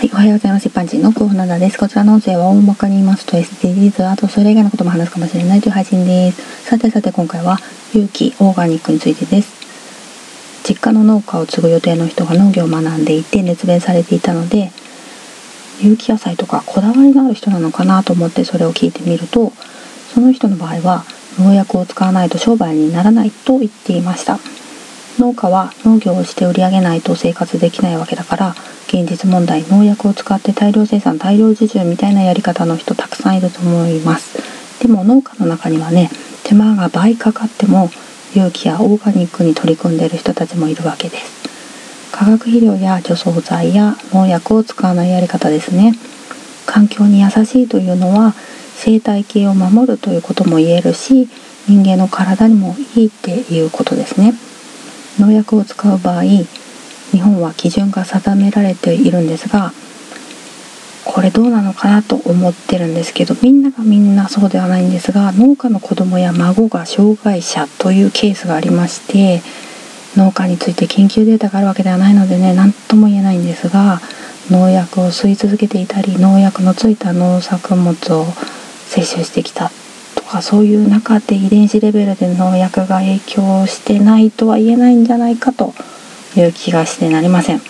[0.00, 0.66] はい、おはようございます。
[0.66, 1.78] 一般人の久保灘です。
[1.78, 6.64] こちらの音声は大まかに言いますと SDGs、あとそれ以外のことも話すかもしれないという配信です。
[6.64, 7.58] さてさて今回は
[7.92, 9.52] 有機オーガニックについてです。
[10.66, 14.72] 実家の農家を継ぐ予定の人が農業を学んでいて熱弁されていたので、
[15.82, 19.52] 有機野菜とかこだわりのある人なのかなと思ってそれを聞いてみると、
[20.14, 21.04] その人の場合は
[21.38, 24.38] 農薬を使わないと商売にならないと言っていました。
[25.18, 28.54] 農家は農業をして売り上げないと生活できないわけだから
[28.86, 34.38] 現実問題農薬を使って大量生産大量受注みたいなやり方の人たくさんいると思います。
[34.80, 36.10] でも農家の中にはね
[36.44, 37.90] 手間が倍かかっても
[38.34, 41.40] 有機やオーガニックに取り組んでいる人たちもいるわけです。
[42.12, 45.94] 化学肥料や除草剤や農薬を使わないやり方ですね。
[46.66, 48.34] 環境に優しいというのは
[48.76, 51.28] 生態系を守るということも言えるし
[51.68, 54.34] 人間の体にもいいっていうことですね。
[55.20, 59.72] 農薬を使う場合日本は基準が定められているんですが
[61.04, 69.42] これどうなのかなと思ってるんですけどみんながみんなそうではないんですが農家の子供や孫が障害者というケースがありまして
[70.16, 74.00] 農家について研究データがあるわけではないのでね何とも言えないんですが
[74.50, 78.24] 農薬を吸い続けていたり農薬のついた農作物を
[78.86, 79.70] 摂取してきた。
[80.30, 85.74] かそういう中で遺伝子レベルで農薬が影響してないとは言えないんじゃないかと
[86.36, 87.60] いう気がしてなりません。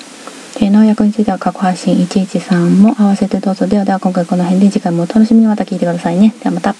[0.60, 3.66] え農薬については過去配信113も合わせてどうぞ。
[3.66, 6.34] ではでは今回この辺で次回もお楽しみにまた聞いてくださいね。
[6.42, 6.74] ではまた。